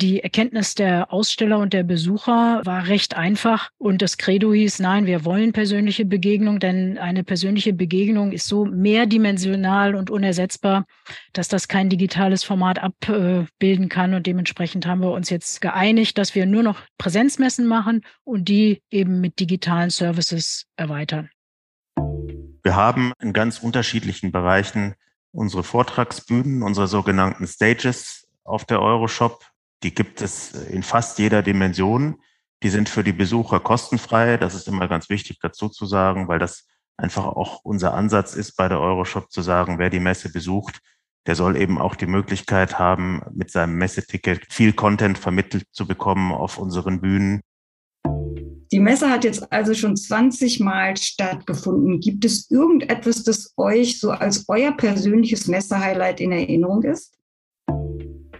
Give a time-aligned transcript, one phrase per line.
[0.00, 5.06] Die Erkenntnis der Aussteller und der Besucher war recht einfach und das Credo hieß, nein,
[5.06, 10.86] wir wollen persönliche Begegnung, denn eine persönliche Begegnung ist so mehrdimensional und unersetzbar,
[11.32, 16.36] dass das kein digitales Format abbilden kann und dementsprechend haben wir uns jetzt geeinigt, dass
[16.36, 21.28] wir nur noch Präsenzmessen machen und die eben mit digitalen Services erweitern.
[22.62, 24.94] Wir haben in ganz unterschiedlichen Bereichen
[25.32, 29.44] unsere Vortragsbühnen, unsere sogenannten Stages auf der Euroshop
[29.82, 32.16] die gibt es in fast jeder Dimension.
[32.62, 34.36] Die sind für die Besucher kostenfrei.
[34.36, 38.56] Das ist immer ganz wichtig dazu zu sagen, weil das einfach auch unser Ansatz ist
[38.56, 40.80] bei der Euroshop zu sagen, wer die Messe besucht,
[41.26, 46.32] der soll eben auch die Möglichkeit haben, mit seinem Messeticket viel Content vermittelt zu bekommen
[46.32, 47.40] auf unseren Bühnen.
[48.72, 52.00] Die Messe hat jetzt also schon 20 Mal stattgefunden.
[52.00, 57.14] Gibt es irgendetwas, das euch so als euer persönliches Messehighlight in Erinnerung ist?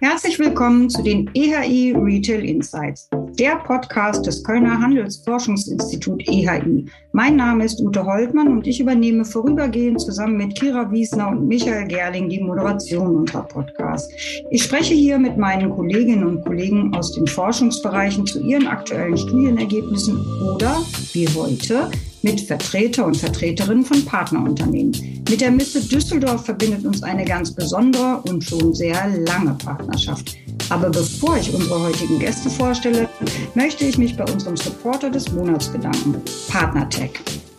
[0.00, 6.86] Herzlich willkommen zu den EHI Retail Insights, der Podcast des Kölner Handelsforschungsinstitut EHI.
[7.10, 11.88] Mein Name ist Ute Holtmann und ich übernehme vorübergehend zusammen mit Kira Wiesner und Michael
[11.88, 14.14] Gerling die Moderation unserer Podcasts.
[14.52, 20.24] Ich spreche hier mit meinen Kolleginnen und Kollegen aus den Forschungsbereichen zu ihren aktuellen Studienergebnissen
[20.54, 20.76] oder,
[21.12, 21.90] wie heute,
[22.22, 24.92] mit Vertreter und Vertreterinnen von Partnerunternehmen.
[25.28, 30.36] Mit der Messe Düsseldorf verbindet uns eine ganz besondere und schon sehr lange Partnerschaft.
[30.70, 33.08] Aber bevor ich unsere heutigen Gäste vorstelle,
[33.54, 36.16] möchte ich mich bei unserem Supporter des Monats bedanken,
[36.48, 37.12] PartnerTech.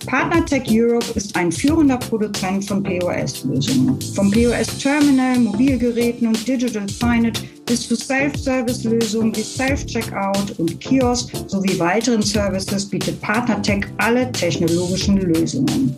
[0.09, 4.01] PartnerTech Europe ist ein führender Produzent von POS-Lösungen.
[4.15, 12.23] Vom POS-Terminal, Mobilgeräten und Digital Signage bis zu Self-Service-Lösungen wie Self-Checkout und Kiosk sowie weiteren
[12.23, 15.95] Services bietet PartnerTech alle technologischen Lösungen.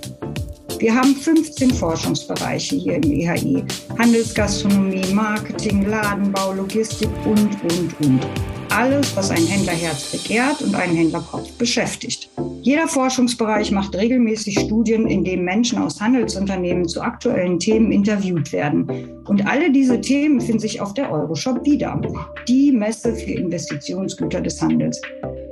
[0.79, 3.63] Wir haben 15 Forschungsbereiche hier im EHI.
[3.97, 8.60] Handelsgastronomie, Marketing, Ladenbau, Logistik und, und, und.
[8.71, 12.29] Alles, was ein Händlerherz begehrt und einen Händlerkopf beschäftigt.
[12.61, 18.87] Jeder Forschungsbereich macht regelmäßig Studien, in denen Menschen aus Handelsunternehmen zu aktuellen Themen interviewt werden.
[19.25, 21.99] Und alle diese Themen finden sich auf der Euroshop wieder.
[22.47, 25.01] Die Messe für Investitionsgüter des Handels.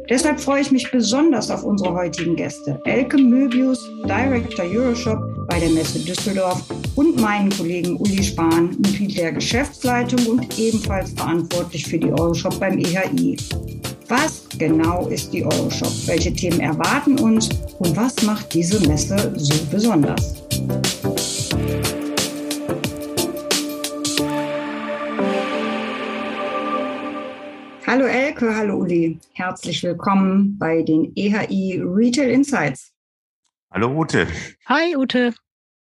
[0.09, 2.79] Deshalb freue ich mich besonders auf unsere heutigen Gäste.
[2.85, 5.19] Elke Möbius, Director Euroshop
[5.49, 6.63] bei der Messe Düsseldorf
[6.99, 12.77] und meinen Kollegen Uli Spahn, Mitglied der Geschäftsleitung und ebenfalls verantwortlich für die Euroshop beim
[12.77, 13.37] EHI.
[14.09, 15.93] Was genau ist die Euroshop?
[16.07, 17.47] Welche Themen erwarten uns?
[17.79, 20.43] Und was macht diese Messe so besonders?
[27.87, 29.17] Hallo Elke, hallo Uli.
[29.35, 32.91] Herzlich willkommen bei den EHI Retail Insights.
[33.71, 34.27] Hallo Ute.
[34.65, 35.33] Hi Ute.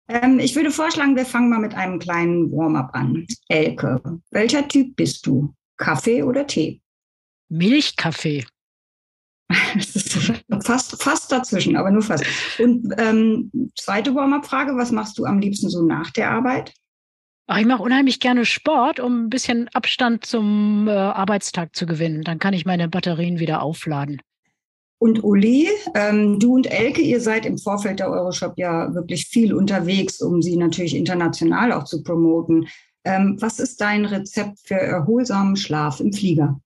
[0.09, 3.27] Ähm, ich würde vorschlagen, wir fangen mal mit einem kleinen Warm-up an.
[3.49, 5.55] Elke, welcher Typ bist du?
[5.77, 6.81] Kaffee oder Tee?
[7.49, 8.45] Milchkaffee.
[9.75, 12.25] Das ist fast, fast dazwischen, aber nur fast.
[12.59, 16.75] Und ähm, zweite Warm-up-Frage, was machst du am liebsten so nach der Arbeit?
[17.47, 22.23] Ach, ich mache unheimlich gerne Sport, um ein bisschen Abstand zum äh, Arbeitstag zu gewinnen.
[22.23, 24.21] Dann kann ich meine Batterien wieder aufladen.
[24.99, 29.55] Und Uli, ähm, du und Elke, ihr seid im Vorfeld der Euroshop ja wirklich viel
[29.55, 32.69] unterwegs, um sie natürlich international auch zu promoten.
[33.05, 36.61] Ähm, was ist dein Rezept für erholsamen Schlaf im Flieger?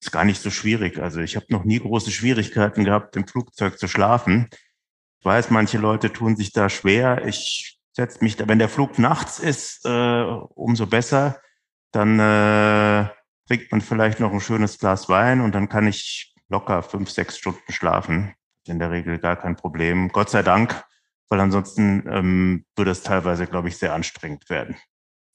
[0.00, 0.98] Ist gar nicht so schwierig.
[1.00, 4.48] Also ich habe noch nie große Schwierigkeiten gehabt, im Flugzeug zu schlafen.
[5.18, 7.26] Ich weiß, manche Leute tun sich da schwer.
[7.26, 10.22] Ich setzt mich, wenn der Flug nachts ist, äh,
[10.54, 11.40] umso besser.
[11.90, 13.08] Dann äh,
[13.48, 17.38] trinkt man vielleicht noch ein schönes Glas Wein und dann kann ich locker fünf, sechs
[17.38, 18.34] Stunden schlafen.
[18.66, 20.08] In der Regel gar kein Problem.
[20.08, 20.84] Gott sei Dank,
[21.28, 24.76] weil ansonsten ähm, würde es teilweise, glaube ich, sehr anstrengend werden.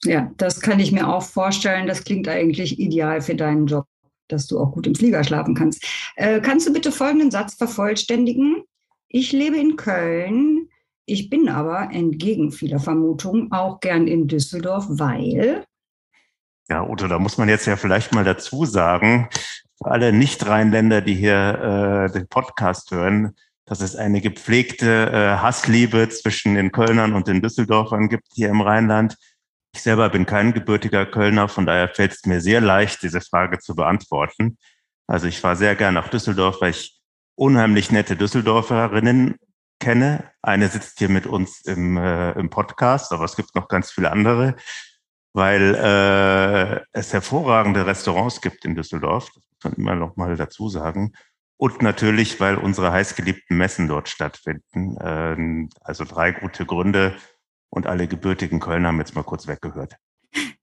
[0.04, 1.88] Ja, das kann ich mir auch vorstellen.
[1.88, 3.86] Das klingt eigentlich ideal für deinen Job,
[4.28, 5.86] dass du auch gut im Flieger schlafen kannst.
[6.16, 8.64] Äh, kannst du bitte folgenden Satz vervollständigen?
[9.08, 10.70] Ich lebe in Köln.
[11.06, 15.66] Ich bin aber entgegen vieler Vermutungen auch gern in Düsseldorf, weil.
[16.70, 19.30] Ja, Udo, da muss man jetzt ja vielleicht mal dazu sagen,
[19.86, 23.36] alle Nicht-Rheinländer, die hier äh, den Podcast hören,
[23.66, 28.62] dass es eine gepflegte äh, Hassliebe zwischen den Kölnern und den Düsseldorfern gibt hier im
[28.62, 29.16] Rheinland.
[29.74, 33.60] Ich selber bin kein gebürtiger Kölner, von daher fällt es mir sehr leicht, diese Frage
[33.60, 34.58] zu beantworten.
[35.08, 37.00] Also ich war sehr gern nach Düsseldorf, weil ich
[37.36, 39.36] unheimlich nette Düsseldorferinnen
[39.80, 40.32] kenne.
[40.42, 44.12] Eine sitzt hier mit uns im, äh, im Podcast, aber es gibt noch ganz viele
[44.12, 44.56] andere,
[45.34, 49.30] weil äh, es hervorragende Restaurants gibt in Düsseldorf.
[49.34, 51.14] Das immer noch mal dazu sagen.
[51.58, 54.98] Und natürlich, weil unsere heißgeliebten Messen dort stattfinden.
[55.00, 57.16] Ähm, also drei gute Gründe
[57.70, 59.96] und alle gebürtigen Kölner haben jetzt mal kurz weggehört.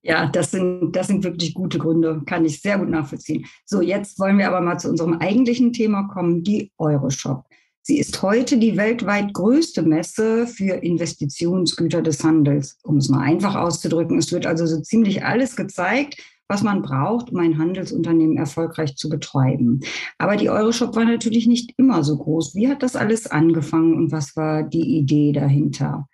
[0.02, 3.46] Ja, das sind, das sind wirklich gute Gründe, kann ich sehr gut nachvollziehen.
[3.64, 7.44] So, jetzt wollen wir aber mal zu unserem eigentlichen Thema kommen, die Euroshop.
[7.82, 13.54] Sie ist heute die weltweit größte Messe für Investitionsgüter des Handels, um es mal einfach
[13.54, 14.18] auszudrücken.
[14.18, 19.08] Es wird also so ziemlich alles gezeigt, was man braucht, um ein Handelsunternehmen erfolgreich zu
[19.08, 19.80] betreiben.
[20.18, 22.54] Aber die Euroshop war natürlich nicht immer so groß.
[22.54, 26.06] Wie hat das alles angefangen und was war die Idee dahinter?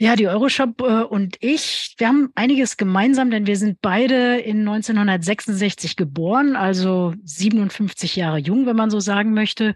[0.00, 4.60] Ja, die Euroshop äh, und ich, wir haben einiges gemeinsam, denn wir sind beide in
[4.60, 9.74] 1966 geboren, also 57 Jahre jung, wenn man so sagen möchte.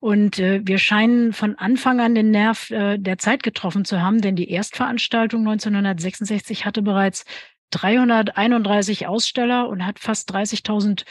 [0.00, 4.20] Und äh, wir scheinen von Anfang an den Nerv äh, der Zeit getroffen zu haben,
[4.20, 7.24] denn die Erstveranstaltung 1966 hatte bereits
[7.72, 11.04] 331 Aussteller und hat fast 30.000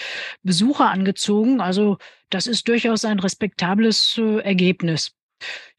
[0.43, 1.61] Besucher angezogen.
[1.61, 1.97] Also
[2.29, 5.11] das ist durchaus ein respektables äh, Ergebnis.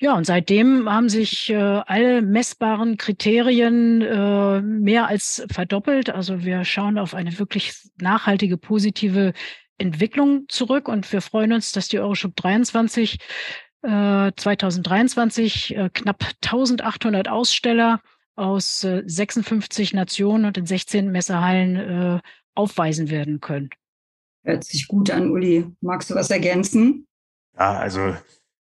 [0.00, 6.10] Ja, und seitdem haben sich äh, alle messbaren Kriterien äh, mehr als verdoppelt.
[6.10, 9.32] Also wir schauen auf eine wirklich nachhaltige, positive
[9.78, 13.18] Entwicklung zurück und wir freuen uns, dass die Euroshop 23
[13.82, 18.00] äh, 2023 äh, knapp 1800 Aussteller
[18.36, 22.20] aus äh, 56 Nationen und in 16 Messehallen äh,
[22.54, 23.70] aufweisen werden können.
[24.44, 25.66] Hört sich gut an, Uli.
[25.80, 27.06] Magst du was ergänzen?
[27.56, 28.14] Ja, also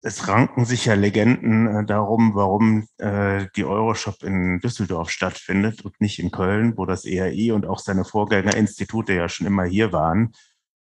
[0.02, 6.00] es ranken sich ja Legenden äh, darum, warum äh, die Euroshop in Düsseldorf stattfindet und
[6.00, 10.34] nicht in Köln, wo das ERI und auch seine Vorgängerinstitute ja schon immer hier waren.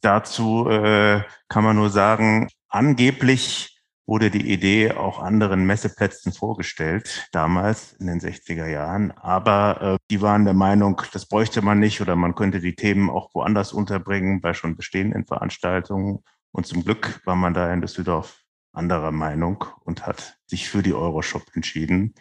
[0.00, 3.73] Dazu äh, kann man nur sagen, angeblich
[4.06, 9.12] wurde die Idee auch anderen Messeplätzen vorgestellt, damals in den 60er Jahren.
[9.12, 13.08] Aber äh, die waren der Meinung, das bräuchte man nicht oder man könnte die Themen
[13.08, 16.18] auch woanders unterbringen bei schon bestehenden Veranstaltungen.
[16.52, 18.42] Und zum Glück war man da in Düsseldorf
[18.72, 22.14] anderer Meinung und hat sich für die Euroshop entschieden,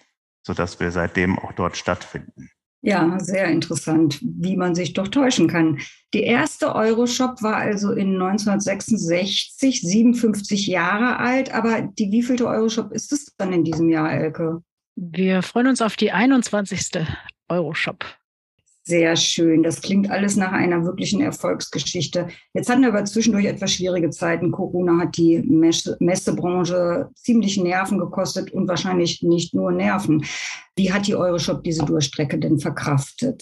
[0.43, 2.49] sodass wir seitdem auch dort stattfinden.
[2.85, 5.79] Ja, sehr interessant, wie man sich doch täuschen kann.
[6.13, 11.53] Die erste Euroshop war also in 1966, 57 Jahre alt.
[11.53, 14.61] Aber die wievielte Euroshop ist es dann in diesem Jahr, Elke?
[14.95, 17.05] Wir freuen uns auf die 21.
[17.47, 18.05] Euroshop.
[18.85, 19.63] Sehr schön.
[19.63, 22.27] Das klingt alles nach einer wirklichen Erfolgsgeschichte.
[22.53, 24.51] Jetzt hatten wir aber zwischendurch etwas schwierige Zeiten.
[24.51, 30.25] Corona hat die Messe Messebranche ziemlich Nerven gekostet und wahrscheinlich nicht nur Nerven.
[30.75, 33.41] Wie hat die Euroshop diese Durchstrecke denn verkraftet?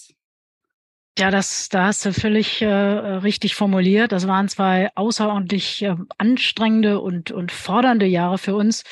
[1.18, 4.12] Ja, das, da hast du völlig äh, richtig formuliert.
[4.12, 8.84] Das waren zwei außerordentlich äh, anstrengende und, und fordernde Jahre für uns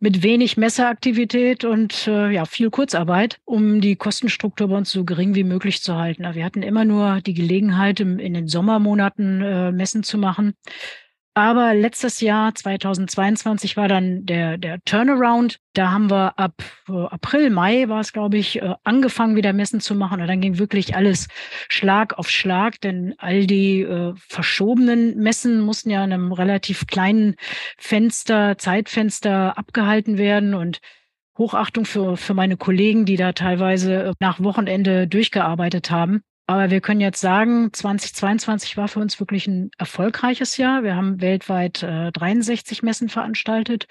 [0.00, 5.34] mit wenig Messeaktivität und äh, ja, viel Kurzarbeit, um die Kostenstruktur bei uns so gering
[5.34, 6.24] wie möglich zu halten.
[6.34, 10.54] Wir hatten immer nur die Gelegenheit, in den Sommermonaten äh, Messen zu machen.
[11.38, 15.60] Aber letztes Jahr, 2022, war dann der, der Turnaround.
[15.72, 16.54] Da haben wir ab
[16.88, 20.20] äh, April, Mai war es, glaube ich, äh, angefangen, wieder Messen zu machen.
[20.20, 21.28] Und dann ging wirklich alles
[21.68, 27.36] Schlag auf Schlag, denn all die äh, verschobenen Messen mussten ja in einem relativ kleinen
[27.76, 30.54] Fenster, Zeitfenster abgehalten werden.
[30.54, 30.80] Und
[31.38, 36.24] Hochachtung für, für meine Kollegen, die da teilweise äh, nach Wochenende durchgearbeitet haben.
[36.48, 40.82] Aber wir können jetzt sagen, 2022 war für uns wirklich ein erfolgreiches Jahr.
[40.82, 43.86] Wir haben weltweit äh, 63 Messen veranstaltet,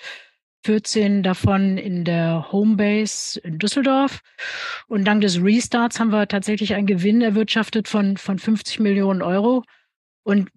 [0.65, 4.21] 14 davon in der Homebase in Düsseldorf.
[4.87, 9.63] Und dank des Restarts haben wir tatsächlich einen Gewinn erwirtschaftet von, von 50 Millionen Euro.
[10.23, 10.49] Und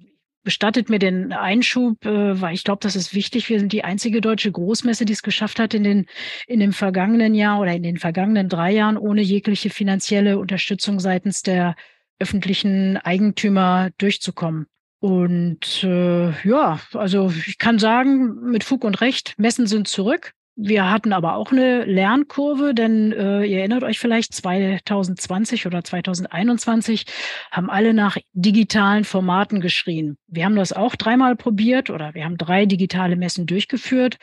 [0.43, 3.49] bestattet mir den Einschub, äh, weil ich glaube, das ist wichtig.
[3.49, 6.07] Wir sind die einzige deutsche Großmesse, die es geschafft hat, in den
[6.47, 11.43] in dem vergangenen Jahr oder in den vergangenen drei Jahren ohne jegliche finanzielle Unterstützung seitens
[11.43, 11.77] der
[12.19, 14.67] öffentlichen Eigentümer durchzukommen.
[15.01, 20.35] Und äh, ja, also ich kann sagen, mit Fug und Recht, Messen sind zurück.
[20.63, 27.07] Wir hatten aber auch eine Lernkurve, denn äh, ihr erinnert euch vielleicht, 2020 oder 2021
[27.51, 30.19] haben alle nach digitalen Formaten geschrien.
[30.27, 34.19] Wir haben das auch dreimal probiert oder wir haben drei digitale Messen durchgeführt.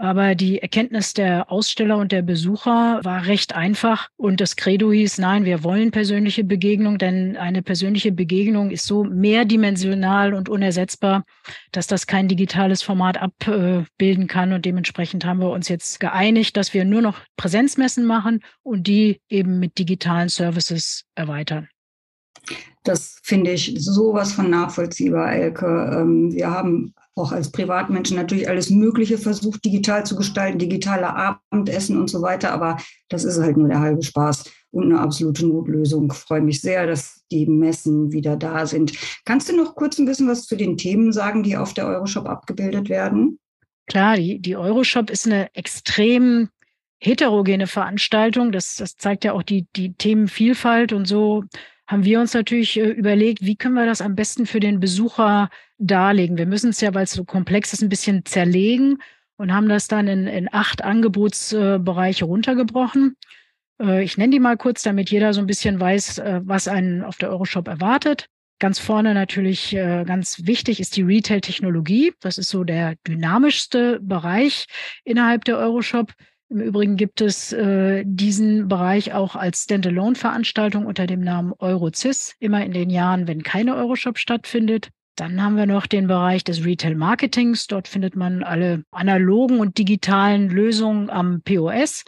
[0.00, 4.08] Aber die Erkenntnis der Aussteller und der Besucher war recht einfach.
[4.16, 9.04] Und das Credo hieß, nein, wir wollen persönliche Begegnung, denn eine persönliche Begegnung ist so
[9.04, 11.26] mehrdimensional und unersetzbar,
[11.72, 14.54] dass das kein digitales Format abbilden kann.
[14.54, 19.20] Und dementsprechend haben wir uns jetzt geeinigt, dass wir nur noch Präsenzmessen machen und die
[19.28, 21.68] eben mit digitalen Services erweitern.
[22.82, 25.66] Das finde ich sowas von nachvollziehbar, Elke.
[25.66, 31.98] Ähm, wir haben auch als Privatmenschen natürlich alles Mögliche versucht, digital zu gestalten, digitale Abendessen
[31.98, 32.52] und so weiter.
[32.52, 36.10] Aber das ist halt nur der halbe Spaß und eine absolute Notlösung.
[36.10, 38.92] Ich freue mich sehr, dass die Messen wieder da sind.
[39.24, 42.26] Kannst du noch kurz ein bisschen was zu den Themen sagen, die auf der Euroshop
[42.26, 43.38] abgebildet werden?
[43.86, 46.48] Klar, die, die Euroshop ist eine extrem
[46.98, 48.52] heterogene Veranstaltung.
[48.52, 51.44] Das, das zeigt ja auch die, die Themenvielfalt und so
[51.90, 55.50] haben wir uns natürlich äh, überlegt, wie können wir das am besten für den Besucher
[55.78, 56.38] darlegen.
[56.38, 59.02] Wir müssen es ja, weil es so komplex ist, ein bisschen zerlegen
[59.36, 63.16] und haben das dann in, in acht Angebotsbereiche runtergebrochen.
[63.82, 67.02] Äh, ich nenne die mal kurz, damit jeder so ein bisschen weiß, äh, was einen
[67.02, 68.28] auf der Euroshop erwartet.
[68.60, 72.12] Ganz vorne natürlich ganz wichtig ist die Retail-Technologie.
[72.20, 74.66] Das ist so der dynamischste Bereich
[75.02, 76.12] innerhalb der Euroshop.
[76.50, 82.64] Im Übrigen gibt es äh, diesen Bereich auch als Standalone-Veranstaltung unter dem Namen Eurozis, immer
[82.64, 84.88] in den Jahren, wenn keine Euroshop stattfindet.
[85.14, 87.68] Dann haben wir noch den Bereich des Retail Marketings.
[87.68, 92.04] Dort findet man alle analogen und digitalen Lösungen am POS.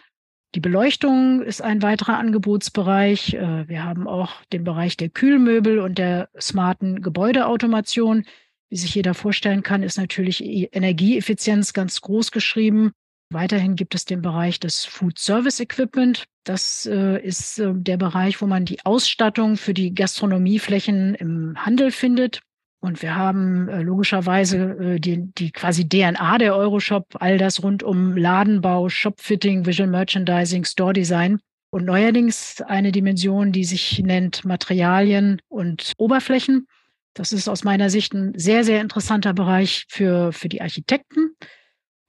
[0.56, 3.34] Die Beleuchtung ist ein weiterer Angebotsbereich.
[3.34, 8.24] Äh, wir haben auch den Bereich der Kühlmöbel und der smarten Gebäudeautomation.
[8.70, 12.90] Wie sich jeder vorstellen kann, ist natürlich Energieeffizienz ganz groß geschrieben.
[13.32, 16.24] Weiterhin gibt es den Bereich des Food Service Equipment.
[16.44, 21.90] Das äh, ist äh, der Bereich, wo man die Ausstattung für die Gastronomieflächen im Handel
[21.90, 22.40] findet.
[22.80, 27.82] Und wir haben äh, logischerweise äh, die, die quasi DNA der Euroshop, all das rund
[27.82, 31.38] um Ladenbau, Shopfitting, Visual Merchandising, Store Design.
[31.70, 36.66] Und neuerdings eine Dimension, die sich nennt Materialien und Oberflächen.
[37.14, 41.36] Das ist aus meiner Sicht ein sehr, sehr interessanter Bereich für, für die Architekten.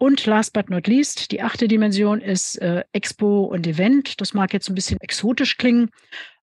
[0.04, 4.20] Und last but not least, die achte Dimension ist äh, Expo und Event.
[4.20, 5.92] Das mag jetzt ein bisschen exotisch klingen,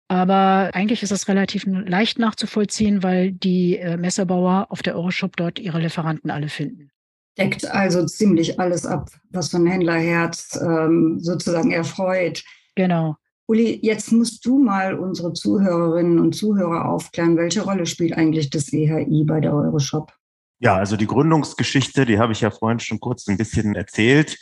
[0.06, 5.58] aber eigentlich ist das relativ leicht nachzuvollziehen, weil die äh, Messebauer auf der Euroshop dort
[5.58, 6.92] ihre Lieferanten alle finden.
[7.36, 12.44] Deckt also ziemlich alles ab, was so ein Händlerherz ähm, sozusagen erfreut.
[12.76, 13.16] Genau.
[13.48, 18.72] Uli, jetzt musst du mal unsere Zuhörerinnen und Zuhörer aufklären, welche Rolle spielt eigentlich das
[18.72, 20.12] EHI bei der Euroshop?
[20.60, 24.38] Ja, also die Gründungsgeschichte, die habe ich ja vorhin schon kurz ein bisschen erzählt.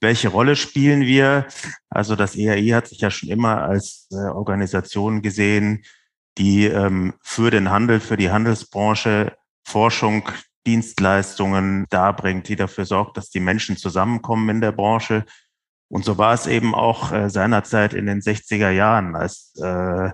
[0.00, 1.46] Welche Rolle spielen wir?
[1.88, 5.84] Also das EAI hat sich ja schon immer als äh, Organisation gesehen,
[6.38, 10.28] die ähm, für den Handel, für die Handelsbranche Forschung,
[10.66, 15.24] Dienstleistungen darbringt, die dafür sorgt, dass die Menschen zusammenkommen in der Branche.
[15.88, 20.10] Und so war es eben auch äh, seinerzeit in den 60er Jahren, als äh,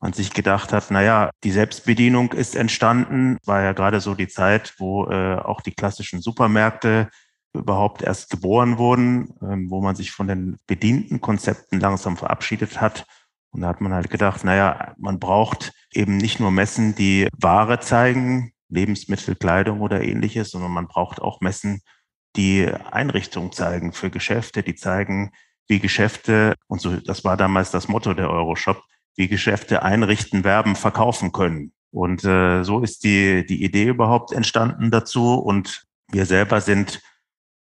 [0.00, 3.36] man sich gedacht hat, na ja, die Selbstbedienung ist entstanden.
[3.44, 7.10] War ja gerade so die Zeit, wo äh, auch die klassischen Supermärkte
[7.52, 13.06] überhaupt erst geboren wurden, ähm, wo man sich von den bedienten Konzepten langsam verabschiedet hat.
[13.50, 17.28] Und da hat man halt gedacht, na ja, man braucht eben nicht nur Messen, die
[17.36, 21.82] Ware zeigen, Lebensmittel, Kleidung oder ähnliches, sondern man braucht auch Messen,
[22.36, 25.32] die Einrichtungen zeigen für Geschäfte, die zeigen,
[25.66, 28.82] wie Geschäfte, und so, das war damals das Motto der Euroshop,
[29.20, 31.72] wie Geschäfte einrichten, werben, verkaufen können.
[31.90, 35.34] Und äh, so ist die, die Idee überhaupt entstanden dazu.
[35.34, 37.02] Und wir selber sind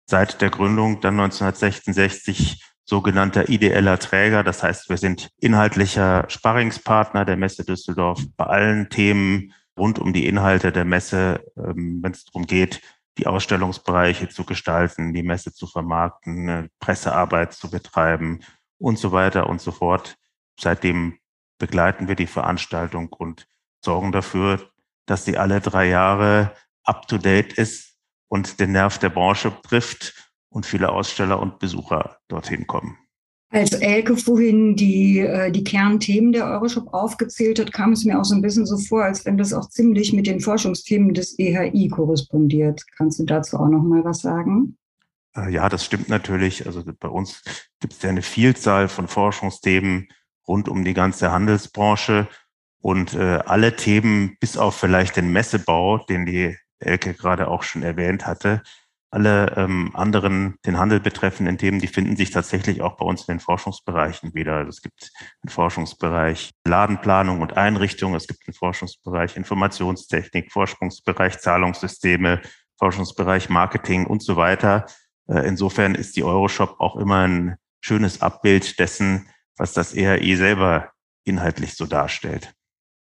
[0.05, 4.43] seit der Gründung dann 1966 sogenannter ideeller Träger.
[4.43, 10.27] Das heißt, wir sind inhaltlicher Sparringspartner der Messe Düsseldorf bei allen Themen rund um die
[10.27, 12.81] Inhalte der Messe, ähm, wenn es darum geht,
[13.17, 18.41] die Ausstellungsbereiche zu gestalten, die Messe zu vermarkten, Pressearbeit zu betreiben
[18.77, 20.17] und so weiter und so fort.
[20.59, 21.17] Seitdem
[21.57, 23.47] begleiten wir die Veranstaltung und
[23.83, 24.69] sorgen dafür,
[25.05, 27.97] dass sie alle drei Jahre up-to-date ist
[28.27, 32.97] und den Nerv der Branche trifft und viele Aussteller und Besucher dorthin kommen.
[33.49, 38.25] Als Elke vorhin die, äh, die Kernthemen der Euroshop aufgezählt hat, kam es mir auch
[38.25, 41.87] so ein bisschen so vor, als wenn das auch ziemlich mit den Forschungsthemen des EHI
[41.87, 42.83] korrespondiert.
[42.97, 44.77] Kannst du dazu auch noch mal was sagen?
[45.37, 46.65] Äh, ja, das stimmt natürlich.
[46.65, 47.41] Also bei uns
[47.79, 50.09] gibt es ja eine Vielzahl von Forschungsthemen,
[50.47, 52.27] rund um die ganze Handelsbranche
[52.81, 57.83] und äh, alle Themen, bis auf vielleicht den Messebau, den die Elke gerade auch schon
[57.83, 58.61] erwähnt hatte,
[59.09, 63.35] alle ähm, anderen den Handel betreffenden Themen, die finden sich tatsächlich auch bei uns in
[63.35, 64.55] den Forschungsbereichen wieder.
[64.55, 65.11] Also es gibt
[65.41, 72.41] einen Forschungsbereich Ladenplanung und Einrichtung, es gibt einen Forschungsbereich Informationstechnik, Forschungsbereich Zahlungssysteme,
[72.77, 74.85] Forschungsbereich Marketing und so weiter.
[75.27, 80.91] Äh, insofern ist die Euroshop auch immer ein schönes Abbild dessen, was das ERI selber
[81.25, 82.53] inhaltlich so darstellt.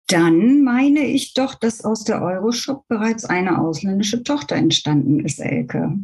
[0.07, 5.97] Dann meine ich doch, dass aus der Euroshop bereits eine ausländische Tochter entstanden ist, Elke.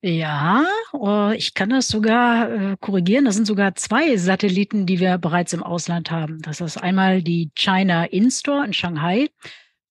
[0.00, 3.24] Ja, oh, ich kann das sogar äh, korrigieren.
[3.24, 6.40] Das sind sogar zwei Satelliten, die wir bereits im Ausland haben.
[6.42, 9.28] Das ist einmal die China In-Store in Shanghai.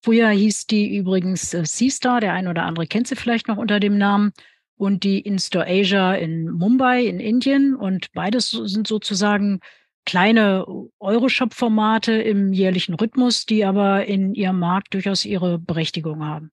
[0.01, 2.21] Früher hieß die übrigens äh, Seastar.
[2.21, 4.31] Der eine oder andere kennt sie vielleicht noch unter dem Namen.
[4.77, 7.75] Und die In-Store Asia in Mumbai in Indien.
[7.75, 9.59] Und beides sind sozusagen
[10.07, 10.65] kleine
[10.99, 16.49] Euroshop-Formate im jährlichen Rhythmus, die aber in ihrem Markt durchaus ihre Berechtigung haben.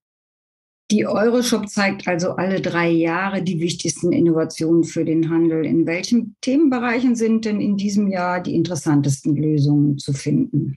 [0.91, 5.65] Die Euroshop zeigt also alle drei Jahre die wichtigsten Innovationen für den Handel.
[5.65, 10.75] In welchen Themenbereichen sind denn in diesem Jahr die interessantesten Lösungen zu finden?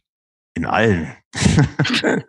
[0.55, 1.09] In allen.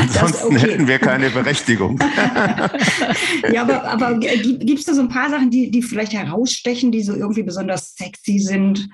[0.00, 0.70] Ansonsten okay.
[0.70, 1.98] hätten wir keine Berechtigung.
[3.52, 7.02] ja, aber, aber gibt es da so ein paar Sachen, die, die vielleicht herausstechen, die
[7.02, 8.88] so irgendwie besonders sexy sind?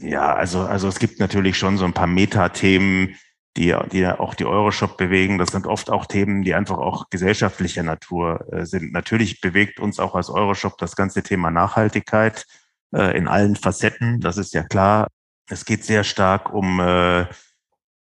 [0.00, 3.16] Ja, also, also es gibt natürlich schon so ein paar Metathemen,
[3.56, 5.38] die, die auch die Euroshop bewegen.
[5.38, 8.92] Das sind oft auch Themen, die einfach auch gesellschaftlicher Natur äh, sind.
[8.92, 12.46] Natürlich bewegt uns auch als Euroshop das ganze Thema Nachhaltigkeit
[12.94, 14.20] äh, in allen Facetten.
[14.20, 15.08] Das ist ja klar.
[15.48, 17.26] Es geht sehr stark um äh,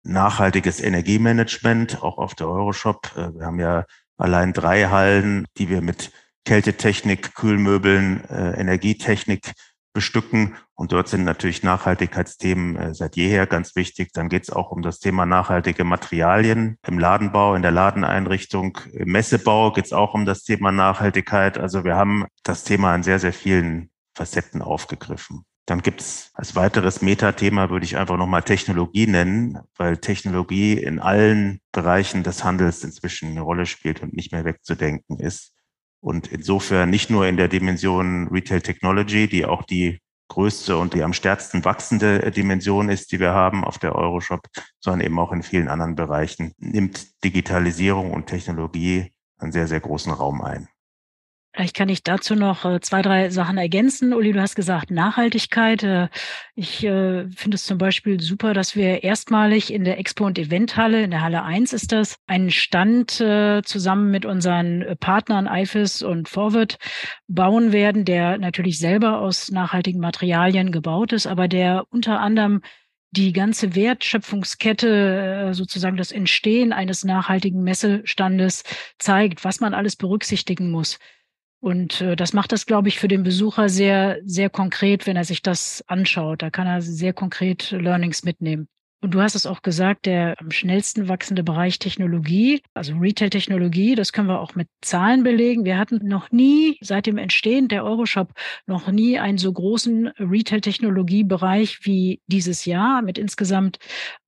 [0.04, 3.12] nachhaltiges Energiemanagement, auch auf der Euroshop.
[3.16, 3.84] Äh, wir haben ja
[4.16, 6.12] allein drei Hallen, die wir mit
[6.44, 9.52] Kältetechnik, Kühlmöbeln, äh, Energietechnik
[9.92, 10.56] bestücken.
[10.74, 14.12] Und dort sind natürlich Nachhaltigkeitsthemen äh, seit jeher ganz wichtig.
[14.12, 18.78] Dann geht es auch um das Thema nachhaltige Materialien im Ladenbau, in der Ladeneinrichtung.
[18.92, 21.58] Im Messebau geht es auch um das Thema Nachhaltigkeit.
[21.58, 25.44] Also wir haben das Thema an sehr, sehr vielen Facetten aufgegriffen.
[25.66, 30.98] Dann gibt es als weiteres Metathema, würde ich einfach nochmal Technologie nennen, weil Technologie in
[30.98, 35.51] allen Bereichen des Handels inzwischen eine Rolle spielt und nicht mehr wegzudenken ist.
[36.02, 41.02] Und insofern nicht nur in der Dimension Retail Technology, die auch die größte und die
[41.02, 44.40] am stärksten wachsende Dimension ist, die wir haben auf der Euroshop,
[44.80, 50.12] sondern eben auch in vielen anderen Bereichen nimmt Digitalisierung und Technologie einen sehr, sehr großen
[50.12, 50.68] Raum ein.
[51.54, 54.14] Vielleicht kann ich dazu noch äh, zwei, drei Sachen ergänzen.
[54.14, 55.82] Uli, du hast gesagt Nachhaltigkeit.
[55.82, 56.08] Äh,
[56.54, 61.02] ich äh, finde es zum Beispiel super, dass wir erstmalig in der Expo- und Eventhalle,
[61.02, 66.78] in der Halle 1 ist das, einen Stand zusammen mit unseren Partnern IFIS und Forward
[67.28, 72.62] bauen werden, der natürlich selber aus nachhaltigen Materialien gebaut ist, aber der unter anderem
[73.10, 78.64] die ganze Wertschöpfungskette, sozusagen das Entstehen eines nachhaltigen Messestandes
[78.98, 80.98] zeigt, was man alles berücksichtigen muss.
[81.62, 85.24] Und äh, das macht das, glaube ich, für den Besucher sehr, sehr konkret, wenn er
[85.24, 86.42] sich das anschaut.
[86.42, 88.66] Da kann er sehr konkret Learnings mitnehmen.
[89.00, 94.12] Und du hast es auch gesagt, der am schnellsten wachsende Bereich Technologie, also Retail-Technologie, das
[94.12, 95.64] können wir auch mit Zahlen belegen.
[95.64, 98.32] Wir hatten noch nie, seit dem Entstehen der Euroshop,
[98.66, 103.78] noch nie einen so großen Retail-Technologie-Bereich wie dieses Jahr mit insgesamt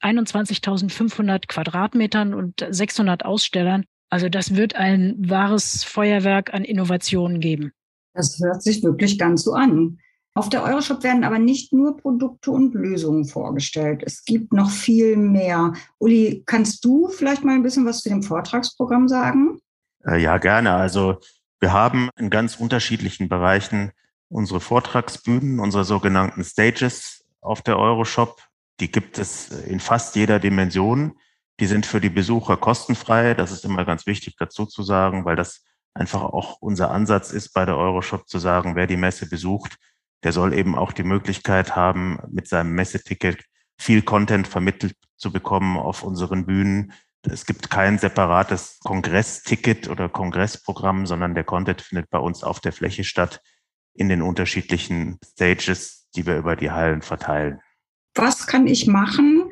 [0.02, 3.84] 21.500 Quadratmetern und 600 Ausstellern.
[4.10, 7.72] Also das wird ein wahres Feuerwerk an Innovationen geben.
[8.14, 9.98] Das hört sich wirklich ganz so an.
[10.36, 14.02] Auf der Euroshop werden aber nicht nur Produkte und Lösungen vorgestellt.
[14.04, 15.74] Es gibt noch viel mehr.
[15.98, 19.60] Uli, kannst du vielleicht mal ein bisschen was zu dem Vortragsprogramm sagen?
[20.04, 20.72] Äh, ja, gerne.
[20.72, 21.18] Also
[21.60, 23.92] wir haben in ganz unterschiedlichen Bereichen
[24.28, 28.42] unsere Vortragsbühnen, unsere sogenannten Stages auf der Euroshop.
[28.80, 31.12] Die gibt es in fast jeder Dimension.
[31.60, 33.34] Die sind für die Besucher kostenfrei.
[33.34, 35.64] Das ist immer ganz wichtig dazu zu sagen, weil das
[35.94, 39.76] einfach auch unser Ansatz ist bei der Euroshop zu sagen, wer die Messe besucht,
[40.24, 43.44] der soll eben auch die Möglichkeit haben, mit seinem Messeticket
[43.78, 46.92] viel Content vermittelt zu bekommen auf unseren Bühnen.
[47.22, 52.72] Es gibt kein separates Kongressticket oder Kongressprogramm, sondern der Content findet bei uns auf der
[52.72, 53.40] Fläche statt
[53.94, 57.60] in den unterschiedlichen Stages, die wir über die Hallen verteilen
[58.14, 59.43] was kann ich machen,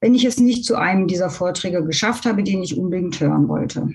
[0.00, 3.90] wenn ich es nicht zu einem dieser Vorträge geschafft habe, den ich unbedingt hören wollte?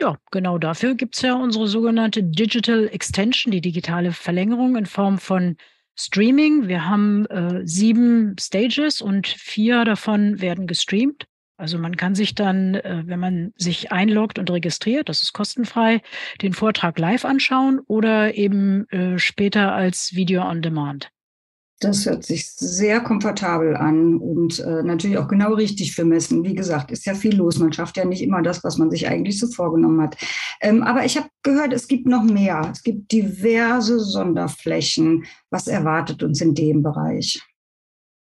[0.00, 5.18] Ja, genau dafür gibt es ja unsere sogenannte Digital Extension, die digitale Verlängerung in Form
[5.18, 5.56] von
[5.94, 6.66] Streaming.
[6.66, 11.26] Wir haben äh, sieben Stages und vier davon werden gestreamt.
[11.56, 16.00] Also man kann sich dann, äh, wenn man sich einloggt und registriert, das ist kostenfrei,
[16.40, 21.12] den Vortrag live anschauen oder eben äh, später als Video on Demand.
[21.82, 26.44] Das hört sich sehr komfortabel an und äh, natürlich auch genau richtig für Messen.
[26.44, 27.58] Wie gesagt, ist ja viel los.
[27.58, 30.16] Man schafft ja nicht immer das, was man sich eigentlich so vorgenommen hat.
[30.60, 32.70] Ähm, aber ich habe gehört, es gibt noch mehr.
[32.72, 35.24] Es gibt diverse Sonderflächen.
[35.50, 37.42] Was erwartet uns in dem Bereich?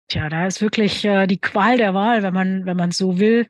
[0.09, 3.47] Tja, da ist wirklich äh, die Qual der Wahl, wenn man, wenn man so will.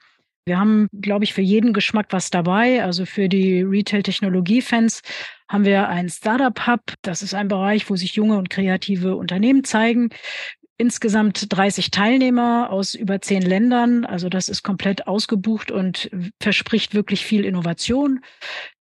[0.46, 2.82] Wir haben, glaube ich, für jeden Geschmack was dabei.
[2.82, 5.02] Also für die Retail-Technologie-Fans
[5.48, 6.94] haben wir einen Startup-Hub.
[7.02, 10.10] Das ist ein Bereich, wo sich junge und kreative Unternehmen zeigen.
[10.78, 14.06] Insgesamt 30 Teilnehmer aus über zehn Ländern.
[14.06, 18.20] Also das ist komplett ausgebucht und verspricht wirklich viel Innovation.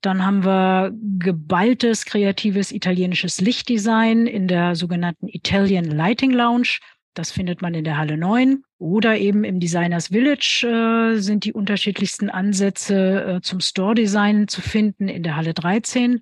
[0.02, 6.78] Dann haben wir geballtes, kreatives italienisches Lichtdesign in der sogenannten Italian Lighting Lounge.
[7.16, 8.62] Das findet man in der Halle 9.
[8.78, 15.08] Oder eben im Designers Village äh, sind die unterschiedlichsten Ansätze äh, zum Store-Design zu finden
[15.08, 16.20] in der Halle 13.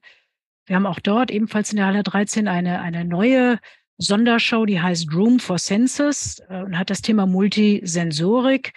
[0.66, 3.58] Wir haben auch dort ebenfalls in der Halle 13 eine, eine neue
[3.98, 8.72] Sondershow, die heißt Room for Senses äh, und hat das Thema Multisensorik.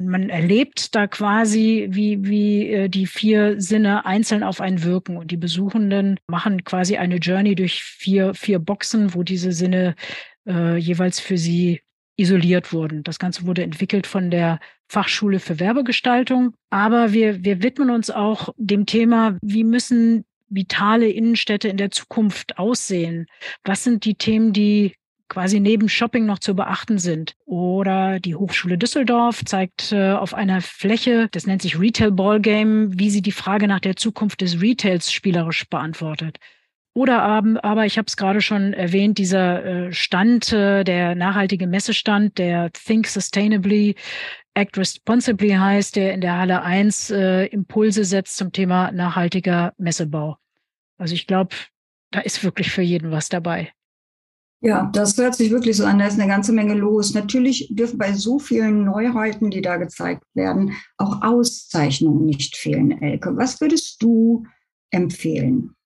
[0.00, 5.16] Man erlebt da quasi, wie, wie äh, die vier Sinne einzeln auf einen wirken.
[5.16, 9.96] Und die Besuchenden machen quasi eine Journey durch vier, vier Boxen, wo diese Sinne
[10.48, 11.80] äh, jeweils für sie
[12.16, 13.04] isoliert wurden.
[13.04, 14.58] Das Ganze wurde entwickelt von der
[14.88, 16.54] Fachschule für Werbegestaltung.
[16.70, 22.58] Aber wir, wir widmen uns auch dem Thema, wie müssen vitale Innenstädte in der Zukunft
[22.58, 23.26] aussehen?
[23.64, 24.94] Was sind die Themen, die
[25.28, 27.34] quasi neben Shopping noch zu beachten sind.
[27.44, 33.10] Oder die Hochschule Düsseldorf zeigt äh, auf einer Fläche, das nennt sich Retail Ballgame, wie
[33.10, 36.38] sie die Frage nach der Zukunft des Retails spielerisch beantwortet.
[36.94, 42.38] Oder aber, ich habe es gerade schon erwähnt, dieser äh, Stand, äh, der nachhaltige Messestand,
[42.38, 43.94] der Think Sustainably,
[44.54, 50.36] Act Responsibly heißt, der in der Halle 1 äh, Impulse setzt zum Thema nachhaltiger Messebau.
[50.96, 51.54] Also ich glaube,
[52.10, 53.72] da ist wirklich für jeden was dabei.
[54.60, 56.00] Ja, das hört sich wirklich so an.
[56.00, 57.14] Da ist eine ganze Menge los.
[57.14, 63.36] Natürlich dürfen bei so vielen Neuheiten, die da gezeigt werden, auch Auszeichnungen nicht fehlen, Elke.
[63.36, 64.44] Was würdest du
[64.90, 65.76] empfehlen?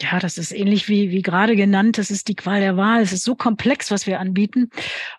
[0.00, 1.96] Ja, das ist ähnlich wie, wie gerade genannt.
[1.96, 3.00] Das ist die Qual der Wahl.
[3.00, 4.68] Es ist so komplex, was wir anbieten.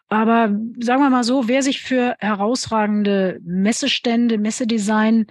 [0.08, 5.26] Aber sagen wir mal so, wer sich für herausragende Messestände, Messedesign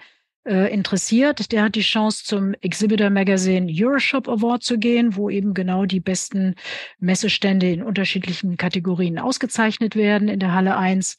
[0.47, 5.55] äh, interessiert, der hat die Chance zum Exhibitor Magazine Euroshop Award zu gehen, wo eben
[5.55, 6.57] genau die besten
[6.99, 11.19] Messestände in unterschiedlichen Kategorien ausgezeichnet werden in der Halle 1.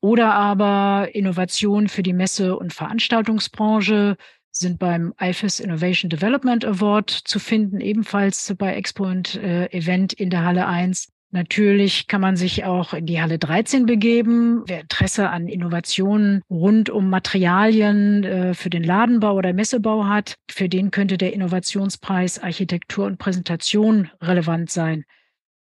[0.00, 4.16] Oder aber Innovation für die Messe- und Veranstaltungsbranche
[4.52, 10.30] sind beim IFES Innovation Development Award zu finden, ebenfalls bei Expo und äh, Event in
[10.30, 11.08] der Halle 1.
[11.32, 14.64] Natürlich kann man sich auch in die Halle 13 begeben.
[14.66, 20.68] Wer Interesse an Innovationen rund um Materialien äh, für den Ladenbau oder Messebau hat, für
[20.68, 25.04] den könnte der Innovationspreis Architektur und Präsentation relevant sein.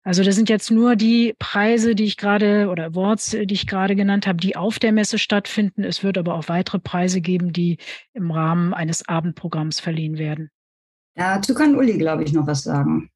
[0.06, 3.96] Also das sind jetzt nur die Preise, die ich gerade oder Awards, die ich gerade
[3.96, 5.82] genannt habe, die auf der Messe stattfinden.
[5.82, 7.78] Es wird aber auch weitere Preise geben, die
[8.12, 10.52] im Rahmen eines Abendprogramms verliehen werden.
[11.16, 13.10] Dazu kann Uli, glaube ich, noch was sagen.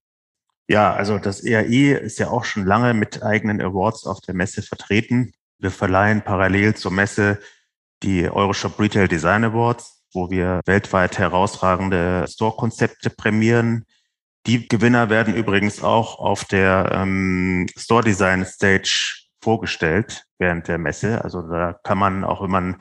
[0.67, 4.61] Ja, also das ERI ist ja auch schon lange mit eigenen Awards auf der Messe
[4.61, 5.31] vertreten.
[5.61, 7.39] Wir verleihen parallel zur Messe
[8.03, 13.87] die Euroshop Retail Design Awards, wo wir weltweit herausragende Store-Konzepte prämieren.
[14.47, 21.23] Die Gewinner werden übrigens auch auf der ähm, Store Design Stage vorgestellt während der Messe.
[21.23, 22.77] Also da kann man, auch wenn man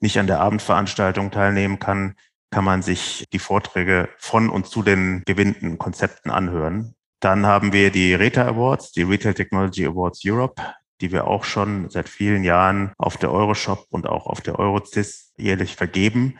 [0.00, 2.16] nicht an der Abendveranstaltung teilnehmen kann,
[2.50, 6.94] kann man sich die Vorträge von und zu den gewinnten Konzepten anhören.
[7.20, 10.60] Dann haben wir die RETA Awards, die Retail Technology Awards Europe,
[11.00, 15.32] die wir auch schon seit vielen Jahren auf der Euroshop und auch auf der Eurocis
[15.36, 16.38] jährlich vergeben.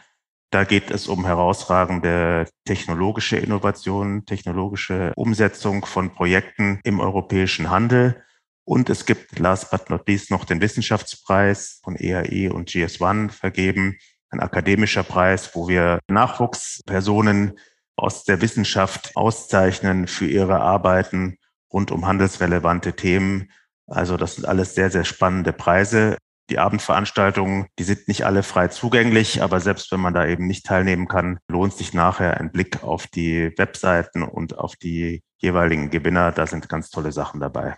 [0.53, 8.23] Da geht es um herausragende technologische Innovationen, technologische Umsetzung von Projekten im europäischen Handel.
[8.63, 13.97] Und es gibt last but not least noch den Wissenschaftspreis von EAE und GS1 vergeben,
[14.29, 17.59] ein akademischer Preis, wo wir Nachwuchspersonen
[17.97, 21.39] aus der Wissenschaft auszeichnen für ihre Arbeiten
[21.73, 23.51] rund um handelsrelevante Themen.
[23.87, 26.19] Also das sind alles sehr, sehr spannende Preise.
[26.51, 30.67] Die Abendveranstaltungen, die sind nicht alle frei zugänglich, aber selbst wenn man da eben nicht
[30.67, 36.33] teilnehmen kann, lohnt sich nachher ein Blick auf die Webseiten und auf die jeweiligen Gewinner.
[36.33, 37.77] Da sind ganz tolle Sachen dabei.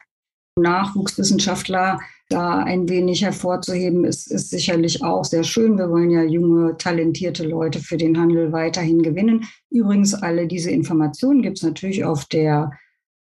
[0.56, 5.76] Nachwuchswissenschaftler da ein wenig hervorzuheben, ist, ist sicherlich auch sehr schön.
[5.76, 9.44] Wir wollen ja junge, talentierte Leute für den Handel weiterhin gewinnen.
[9.70, 12.70] Übrigens, alle diese Informationen gibt es natürlich auf der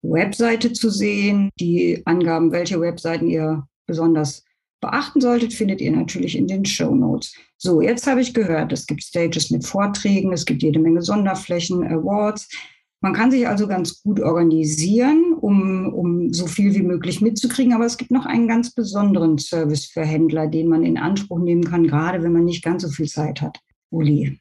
[0.03, 1.51] Webseite zu sehen.
[1.59, 4.45] Die Angaben, welche Webseiten ihr besonders
[4.81, 7.35] beachten solltet, findet ihr natürlich in den Show Notes.
[7.57, 11.85] So, jetzt habe ich gehört, es gibt Stages mit Vorträgen, es gibt jede Menge Sonderflächen,
[11.85, 12.49] Awards.
[13.03, 17.73] Man kann sich also ganz gut organisieren, um, um so viel wie möglich mitzukriegen.
[17.73, 21.65] Aber es gibt noch einen ganz besonderen Service für Händler, den man in Anspruch nehmen
[21.65, 23.59] kann, gerade wenn man nicht ganz so viel Zeit hat.
[23.91, 24.39] Uli.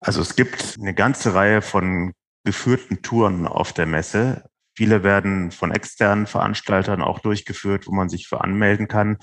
[0.00, 2.12] Also es gibt eine ganze Reihe von
[2.44, 4.44] geführten Touren auf der Messe.
[4.76, 9.16] Viele werden von externen Veranstaltern auch durchgeführt, wo man sich für anmelden kann.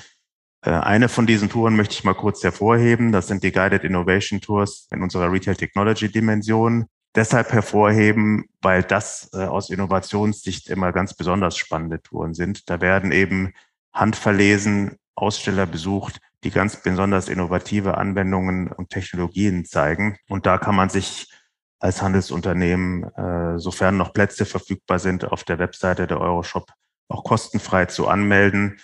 [0.65, 3.11] Äh, eine von diesen Touren möchte ich mal kurz hervorheben.
[3.11, 9.29] Das sind die Guided Innovation Tours in unserer Retail Technology Dimension deshalb hervorheben, weil das
[9.33, 12.69] äh, aus Innovationssicht immer ganz besonders spannende Touren sind.
[12.69, 13.53] Da werden eben
[13.93, 20.17] handverlesen Aussteller besucht, die ganz besonders innovative Anwendungen und Technologien zeigen.
[20.27, 21.31] Und da kann man sich
[21.79, 26.71] als Handelsunternehmen, äh, sofern noch Plätze verfügbar sind, auf der Webseite der Euroshop
[27.07, 28.79] auch kostenfrei zu anmelden.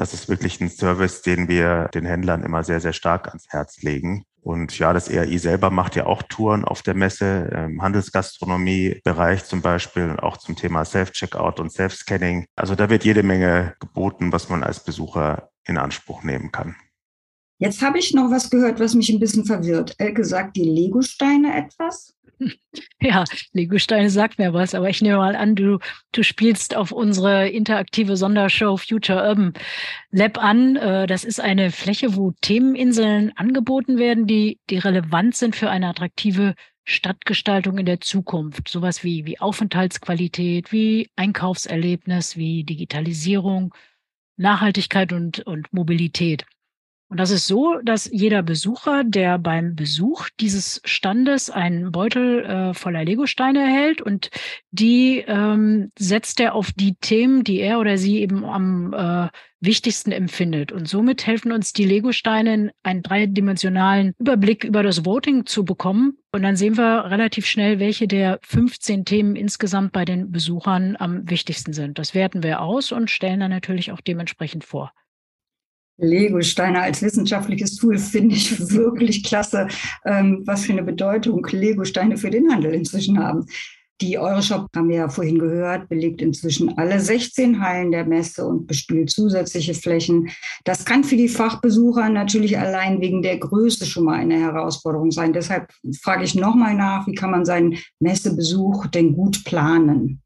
[0.00, 3.82] Das ist wirklich ein Service, den wir den Händlern immer sehr, sehr stark ans Herz
[3.82, 4.24] legen.
[4.40, 9.60] Und ja, das ERI selber macht ja auch Touren auf der Messe, im Handelsgastronomie-Bereich zum
[9.60, 12.46] Beispiel auch zum Thema Self-Checkout und Self-Scanning.
[12.56, 16.76] Also da wird jede Menge geboten, was man als Besucher in Anspruch nehmen kann.
[17.58, 19.94] Jetzt habe ich noch was gehört, was mich ein bisschen verwirrt.
[19.98, 22.16] Elke sagt die Lego-Steine etwas?
[23.02, 25.78] Ja, Lego-Steine sagt mir was, aber ich nehme mal an, du,
[26.12, 29.54] du spielst auf unsere interaktive Sondershow Future Urban
[30.10, 30.76] Lab an.
[30.76, 35.88] Äh, das ist eine Fläche, wo Themeninseln angeboten werden, die, die relevant sind für eine
[35.88, 38.68] attraktive Stadtgestaltung in der Zukunft.
[38.68, 43.74] Sowas wie, wie Aufenthaltsqualität, wie Einkaufserlebnis, wie Digitalisierung,
[44.36, 46.46] Nachhaltigkeit und, und Mobilität.
[47.10, 52.72] Und das ist so, dass jeder Besucher, der beim Besuch dieses Standes einen Beutel äh,
[52.72, 54.30] voller Legosteine erhält und
[54.70, 60.12] die ähm, setzt er auf die Themen, die er oder sie eben am äh, wichtigsten
[60.12, 60.70] empfindet.
[60.70, 66.16] Und somit helfen uns die Legosteine, einen dreidimensionalen Überblick über das Voting zu bekommen.
[66.30, 71.28] Und dann sehen wir relativ schnell, welche der 15 Themen insgesamt bei den Besuchern am
[71.28, 71.98] wichtigsten sind.
[71.98, 74.92] Das werten wir aus und stellen dann natürlich auch dementsprechend vor.
[76.00, 79.68] Lego-Steine als wissenschaftliches Tool finde ich wirklich klasse,
[80.04, 83.46] ähm, was für eine Bedeutung Lego-Steine für den Handel inzwischen haben.
[84.00, 88.66] Die Euroshop, haben wir ja vorhin gehört, belegt inzwischen alle 16 Hallen der Messe und
[88.66, 90.30] bespielt zusätzliche Flächen.
[90.64, 95.34] Das kann für die Fachbesucher natürlich allein wegen der Größe schon mal eine Herausforderung sein.
[95.34, 100.22] Deshalb frage ich nochmal nach, wie kann man seinen Messebesuch denn gut planen?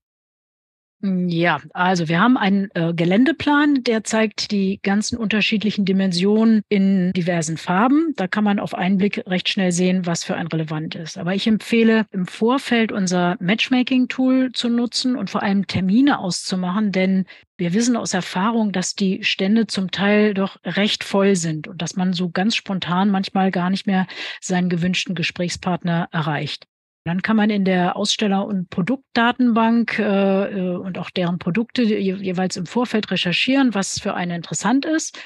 [1.04, 7.12] Hm, ja, also wir haben einen äh, Geländeplan, der zeigt die ganzen unterschiedlichen Dimensionen in
[7.12, 8.14] diversen Farben.
[8.16, 11.18] Da kann man auf einen Blick recht schnell sehen, was für ein relevant ist.
[11.18, 17.26] Aber ich empfehle im Vorfeld unser Matchmaking-Tool zu nutzen und vor allem Termine auszumachen, denn
[17.58, 21.96] wir wissen aus Erfahrung, dass die Stände zum Teil doch recht voll sind und dass
[21.96, 24.06] man so ganz spontan manchmal gar nicht mehr
[24.40, 26.66] seinen gewünschten Gesprächspartner erreicht.
[27.04, 32.14] Dann kann man in der Aussteller- und Produktdatenbank äh, äh, und auch deren Produkte je,
[32.14, 35.18] jeweils im Vorfeld recherchieren, was für einen interessant ist.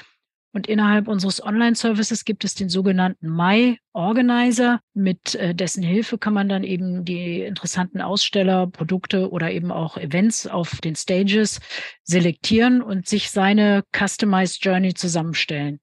[0.51, 4.81] Und innerhalb unseres Online-Services gibt es den sogenannten My Organizer.
[4.93, 9.95] Mit äh, dessen Hilfe kann man dann eben die interessanten Aussteller, Produkte oder eben auch
[9.95, 11.59] Events auf den Stages
[12.03, 15.79] selektieren und sich seine Customized Journey zusammenstellen.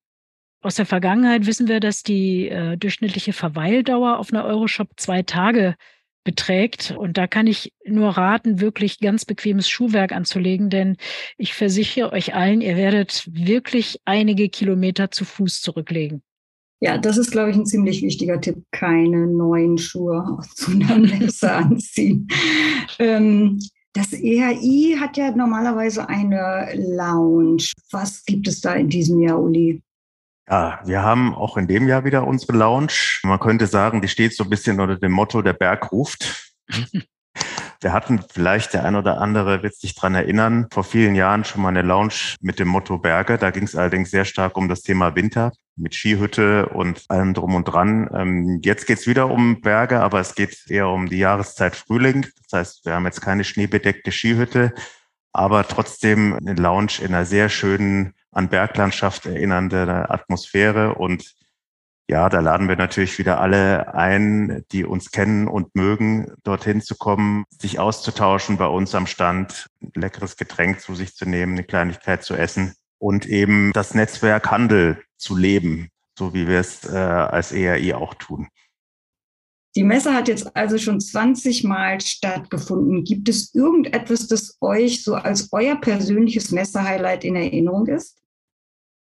[0.66, 5.76] Aus der Vergangenheit wissen wir, dass die äh, durchschnittliche Verweildauer auf einer Euroshop zwei Tage
[6.24, 6.92] beträgt.
[6.98, 10.96] Und da kann ich nur raten, wirklich ganz bequemes Schuhwerk anzulegen, denn
[11.38, 16.24] ich versichere euch allen, ihr werdet wirklich einige Kilometer zu Fuß zurücklegen.
[16.80, 18.56] Ja, das ist, glaube ich, ein ziemlich wichtiger Tipp.
[18.72, 22.26] Keine neuen Schuhe zu einer Messe anziehen.
[22.98, 23.60] Ähm,
[23.92, 27.70] das EHI hat ja normalerweise eine Lounge.
[27.92, 29.80] Was gibt es da in diesem Jahr, Uli?
[30.48, 33.20] Ja, wir haben auch in dem Jahr wieder unsere Lounge.
[33.24, 36.52] Man könnte sagen, die steht so ein bisschen unter dem Motto, der Berg ruft.
[37.82, 41.60] Wir hatten vielleicht der ein oder andere wird sich dran erinnern, vor vielen Jahren schon
[41.60, 43.36] mal eine Lounge mit dem Motto Berge.
[43.36, 47.54] Da ging es allerdings sehr stark um das Thema Winter mit Skihütte und allem drum
[47.54, 48.08] und dran.
[48.14, 52.26] Ähm, jetzt geht es wieder um Berge, aber es geht eher um die Jahreszeit Frühling.
[52.48, 54.72] Das heißt, wir haben jetzt keine schneebedeckte Skihütte,
[55.34, 60.94] aber trotzdem eine Lounge in einer sehr schönen an Berglandschaft erinnernde Atmosphäre.
[60.94, 61.34] Und
[62.08, 66.96] ja, da laden wir natürlich wieder alle ein, die uns kennen und mögen, dorthin zu
[66.96, 71.64] kommen, sich auszutauschen bei uns am Stand, ein leckeres Getränk zu sich zu nehmen, eine
[71.64, 76.96] Kleinigkeit zu essen und eben das Netzwerk Handel zu leben, so wie wir es äh,
[76.96, 78.48] als ERI auch tun.
[79.74, 83.04] Die Messe hat jetzt also schon 20 Mal stattgefunden.
[83.04, 88.15] Gibt es irgendetwas, das euch so als euer persönliches Messehighlight in Erinnerung ist?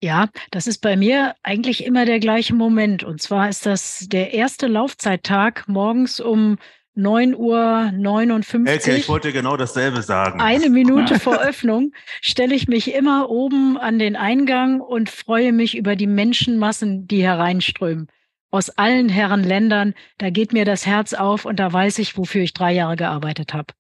[0.00, 3.02] Ja, das ist bei mir eigentlich immer der gleiche Moment.
[3.02, 6.56] Und zwar ist das der erste Laufzeittag morgens um
[6.96, 8.66] 9.59 Uhr.
[8.66, 10.40] Elke, ich wollte genau dasselbe sagen.
[10.40, 15.76] Eine Minute vor Öffnung stelle ich mich immer oben an den Eingang und freue mich
[15.76, 18.08] über die Menschenmassen, die hereinströmen.
[18.50, 19.94] Aus allen Herren Ländern.
[20.18, 23.52] Da geht mir das Herz auf und da weiß ich, wofür ich drei Jahre gearbeitet
[23.52, 23.74] habe.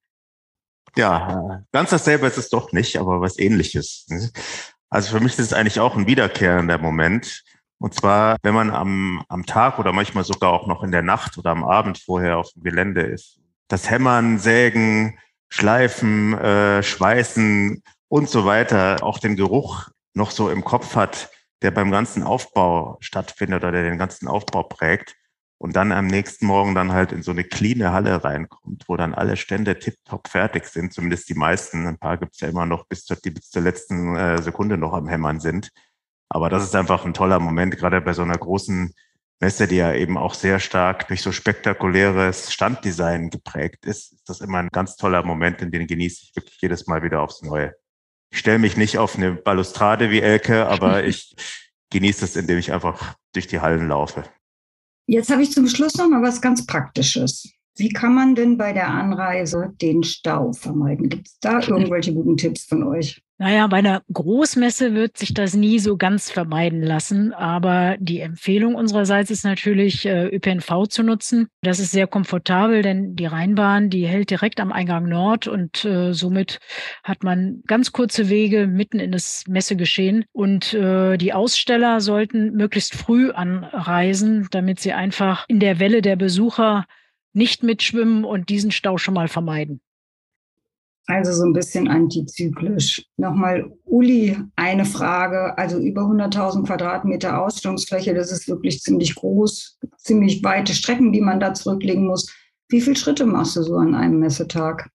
[0.96, 4.06] Ja, ganz dasselbe ist es doch nicht, aber was ähnliches.
[4.90, 7.44] Also für mich ist es eigentlich auch ein wiederkehrender Moment.
[7.78, 11.38] Und zwar, wenn man am, am Tag oder manchmal sogar auch noch in der Nacht
[11.38, 13.38] oder am Abend vorher auf dem Gelände ist.
[13.68, 20.64] Das Hämmern, Sägen, Schleifen, äh, Schweißen und so weiter, auch den Geruch noch so im
[20.64, 21.30] Kopf hat,
[21.62, 25.17] der beim ganzen Aufbau stattfindet oder der den ganzen Aufbau prägt
[25.58, 29.12] und dann am nächsten Morgen dann halt in so eine cleane Halle reinkommt, wo dann
[29.12, 31.86] alle Stände tipptopp fertig sind, zumindest die meisten.
[31.86, 34.92] Ein paar gibt's ja immer noch bis zur, die bis zur letzten äh, Sekunde noch
[34.92, 35.70] am Hämmern sind.
[36.28, 38.94] Aber das ist einfach ein toller Moment, gerade bei so einer großen
[39.40, 44.40] Messe, die ja eben auch sehr stark durch so spektakuläres Standdesign geprägt ist, ist das
[44.40, 47.74] immer ein ganz toller Moment, in den genieße ich wirklich jedes Mal wieder aufs Neue.
[48.30, 51.34] Ich stelle mich nicht auf eine Balustrade wie Elke, aber ich
[51.90, 54.24] genieße es, indem ich einfach durch die Hallen laufe.
[55.10, 57.48] Jetzt habe ich zum Schluss noch mal was ganz Praktisches.
[57.78, 61.08] Wie kann man denn bei der Anreise den Stau vermeiden?
[61.08, 63.22] Gibt es da irgendwelche guten Tipps von euch?
[63.40, 67.32] Naja, bei einer Großmesse wird sich das nie so ganz vermeiden lassen.
[67.32, 71.46] Aber die Empfehlung unsererseits ist natürlich, äh, ÖPNV zu nutzen.
[71.62, 76.12] Das ist sehr komfortabel, denn die Rheinbahn, die hält direkt am Eingang Nord und äh,
[76.14, 76.58] somit
[77.04, 80.24] hat man ganz kurze Wege mitten in das Messegeschehen.
[80.32, 86.16] Und äh, die Aussteller sollten möglichst früh anreisen, damit sie einfach in der Welle der
[86.16, 86.86] Besucher
[87.38, 89.80] nicht mitschwimmen und diesen Stau schon mal vermeiden.
[91.06, 93.02] Also so ein bisschen antizyklisch.
[93.16, 95.56] Nochmal, Uli, eine Frage.
[95.56, 101.40] Also über 100.000 Quadratmeter Ausstellungsfläche, das ist wirklich ziemlich groß, ziemlich weite Strecken, die man
[101.40, 102.30] da zurücklegen muss.
[102.68, 104.90] Wie viele Schritte machst du so an einem Messetag?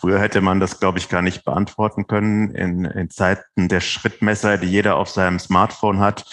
[0.00, 4.58] Früher hätte man das, glaube ich, gar nicht beantworten können in, in Zeiten der Schrittmesser,
[4.58, 6.24] die jeder auf seinem Smartphone hat.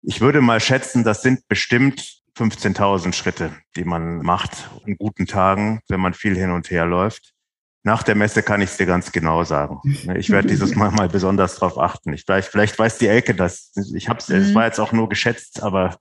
[0.00, 5.80] Ich würde mal schätzen, das sind bestimmt 15.000 Schritte, die man macht an guten Tagen,
[5.88, 7.32] wenn man viel hin und her läuft.
[7.82, 9.80] Nach der Messe kann ich es dir ganz genau sagen.
[10.16, 12.12] Ich werde dieses Mal mal besonders darauf achten.
[12.12, 13.72] Ich, vielleicht, vielleicht weiß die Elke das.
[13.94, 14.36] Ich habe es, mhm.
[14.36, 15.96] es war jetzt auch nur geschätzt, aber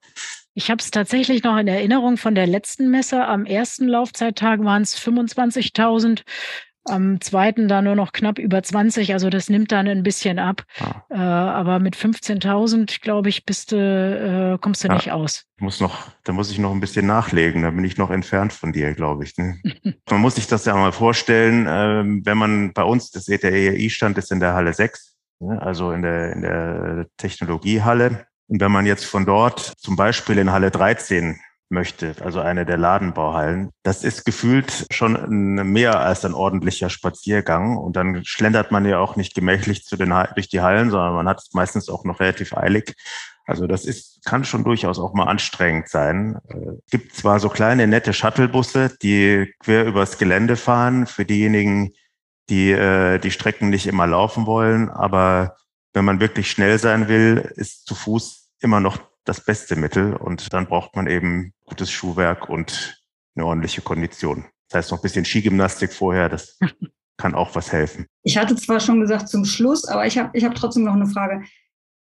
[0.58, 3.26] ich habe es tatsächlich noch in Erinnerung von der letzten Messe.
[3.26, 6.22] Am ersten Laufzeittag waren es 25.000
[6.86, 10.64] am zweiten da nur noch knapp über 20, also das nimmt dann ein bisschen ab.
[10.80, 11.04] Ah.
[11.10, 13.78] Äh, aber mit 15.000, glaube ich, bist du,
[14.56, 15.46] äh, kommst du ja, nicht aus.
[15.60, 18.72] Muss noch, da muss ich noch ein bisschen nachlegen, da bin ich noch entfernt von
[18.72, 19.38] dir, glaube ich.
[19.38, 19.60] Ne?
[20.10, 23.54] man muss sich das ja mal vorstellen, äh, wenn man bei uns, das seht der
[23.54, 25.62] ERI-Stand ist in der Halle 6, ne?
[25.62, 28.28] also in der, in der Technologiehalle.
[28.48, 32.78] Und wenn man jetzt von dort zum Beispiel in Halle 13 möchte, also eine der
[32.78, 33.72] Ladenbauhallen.
[33.84, 37.78] Das ist gefühlt schon mehr als ein ordentlicher Spaziergang.
[37.78, 41.28] Und dann schlendert man ja auch nicht gemächlich zu den, durch die Hallen, sondern man
[41.28, 42.96] hat es meistens auch noch relativ eilig.
[43.46, 46.38] Also das ist, kann schon durchaus auch mal anstrengend sein.
[46.48, 51.94] Es äh, gibt zwar so kleine, nette Shuttlebusse, die quer übers Gelände fahren für diejenigen,
[52.50, 54.90] die äh, die Strecken nicht immer laufen wollen.
[54.90, 55.56] Aber
[55.94, 60.54] wenn man wirklich schnell sein will, ist zu Fuß immer noch das beste Mittel und
[60.54, 63.02] dann braucht man eben gutes Schuhwerk und
[63.36, 64.46] eine ordentliche Kondition.
[64.70, 66.58] Das heißt noch ein bisschen Skigymnastik vorher, das
[67.18, 68.06] kann auch was helfen.
[68.24, 71.08] Ich hatte zwar schon gesagt zum Schluss, aber ich habe ich hab trotzdem noch eine
[71.08, 71.44] Frage.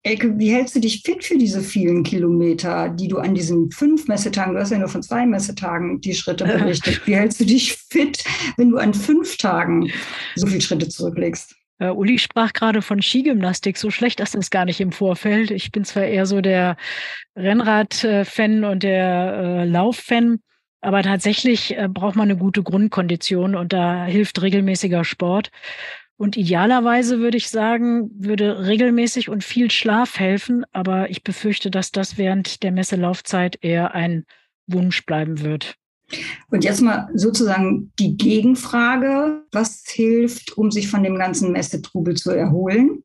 [0.07, 4.07] Elke, wie hältst du dich fit für diese vielen Kilometer, die du an diesen fünf
[4.07, 7.75] Messetagen, du hast ja nur von zwei Messetagen die Schritte berichtet, wie hältst du dich
[7.75, 8.23] fit,
[8.59, 9.91] wenn du an fünf Tagen
[10.35, 11.57] so viele Schritte zurücklegst?
[11.81, 13.77] Uh, Uli sprach gerade von Skigymnastik.
[13.77, 15.51] So schlecht ist es gar nicht im Vorfeld.
[15.51, 16.77] Ich bin zwar eher so der
[17.37, 20.39] Rennrad-Fan und der äh, Lauf-Fan,
[20.81, 25.51] aber tatsächlich äh, braucht man eine gute Grundkondition und da hilft regelmäßiger Sport.
[26.17, 31.91] Und idealerweise würde ich sagen, würde regelmäßig und viel Schlaf helfen, aber ich befürchte, dass
[31.91, 34.25] das während der Messelaufzeit eher ein
[34.69, 35.75] Wunsch bleiben wird.
[36.51, 42.31] Und jetzt mal sozusagen die Gegenfrage, was hilft, um sich von dem ganzen Messetrubel zu
[42.31, 43.03] erholen?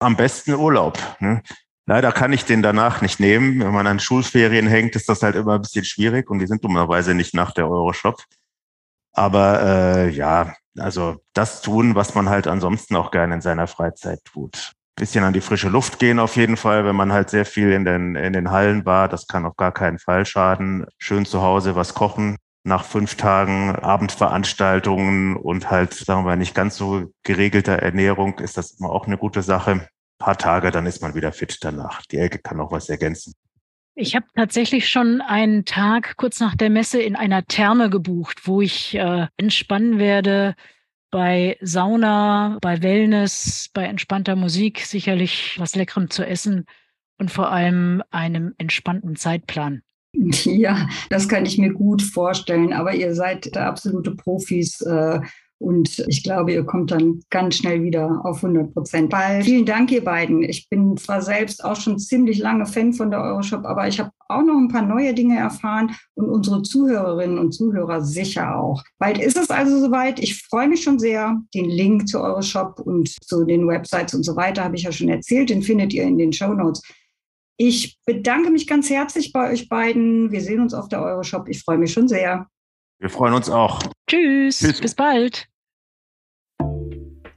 [0.00, 0.98] Am besten Urlaub.
[1.20, 1.42] Ne?
[1.86, 3.60] Leider kann ich den danach nicht nehmen.
[3.60, 6.64] Wenn man an Schulferien hängt, ist das halt immer ein bisschen schwierig und die sind
[6.64, 8.22] dummerweise nicht nach der Euroshop.
[9.12, 14.24] Aber äh, ja, also das tun, was man halt ansonsten auch gerne in seiner Freizeit
[14.24, 14.72] tut.
[14.96, 17.84] Bisschen an die frische Luft gehen auf jeden Fall, wenn man halt sehr viel in
[17.84, 19.08] den, in den Hallen war.
[19.08, 20.86] Das kann auf gar keinen Fall schaden.
[20.98, 22.36] Schön zu Hause was kochen.
[22.62, 28.78] Nach fünf Tagen Abendveranstaltungen und halt, sagen wir, nicht ganz so geregelter Ernährung ist das
[28.78, 29.72] immer auch eine gute Sache.
[29.72, 32.02] Ein paar Tage, dann ist man wieder fit danach.
[32.06, 33.34] Die Elke kann auch was ergänzen.
[33.96, 38.60] Ich habe tatsächlich schon einen Tag kurz nach der Messe in einer Therme gebucht, wo
[38.60, 40.56] ich äh, entspannen werde,
[41.14, 46.64] bei Sauna, bei Wellness, bei entspannter Musik, sicherlich was Leckerem zu essen
[47.20, 49.82] und vor allem einem entspannten Zeitplan.
[50.44, 54.80] Ja, das kann ich mir gut vorstellen, aber ihr seid absolute Profis.
[54.80, 55.20] Äh,
[55.64, 59.14] und ich glaube, ihr kommt dann ganz schnell wieder auf 100 Prozent.
[59.42, 60.42] Vielen Dank, ihr beiden.
[60.42, 64.10] Ich bin zwar selbst auch schon ziemlich lange Fan von der Euroshop, aber ich habe
[64.28, 68.82] auch noch ein paar neue Dinge erfahren und unsere Zuhörerinnen und Zuhörer sicher auch.
[68.98, 70.20] Bald ist es also soweit.
[70.20, 71.40] Ich freue mich schon sehr.
[71.54, 75.08] Den Link zu Euroshop und zu den Websites und so weiter habe ich ja schon
[75.08, 75.48] erzählt.
[75.48, 76.82] Den findet ihr in den Show Notes.
[77.56, 80.30] Ich bedanke mich ganz herzlich bei euch beiden.
[80.30, 81.48] Wir sehen uns auf der Euroshop.
[81.48, 82.48] Ich freue mich schon sehr.
[82.98, 83.80] Wir freuen uns auch.
[84.06, 84.58] Tschüss.
[84.58, 84.80] Tschüss.
[84.80, 85.48] Bis bald.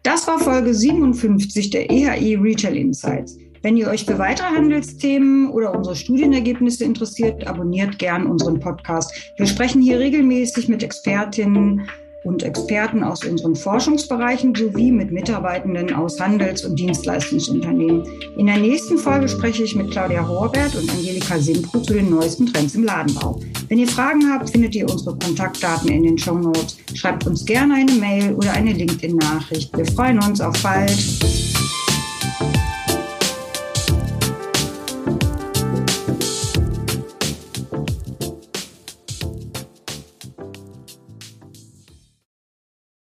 [0.07, 3.37] Das war Folge 57 der EHI Retail Insights.
[3.61, 9.11] Wenn ihr euch für weitere Handelsthemen oder unsere Studienergebnisse interessiert, abonniert gern unseren Podcast.
[9.35, 11.89] Wir sprechen hier regelmäßig mit Expertinnen
[12.27, 18.03] und Experten aus unseren Forschungsbereichen sowie mit Mitarbeitenden aus Handels- und Dienstleistungsunternehmen.
[18.37, 22.45] In der nächsten Folge spreche ich mit Claudia Horbert und Angelika Simpro zu den neuesten
[22.47, 23.39] Trends im Ladenbau.
[23.69, 26.77] Wenn ihr Fragen habt, findet ihr unsere Kontaktdaten in den Show Notes.
[26.93, 29.75] Schreibt uns gerne eine Mail oder eine LinkedIn-Nachricht.
[29.77, 30.91] Wir freuen uns auf bald.